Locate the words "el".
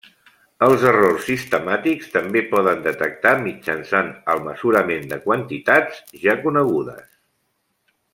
4.35-4.41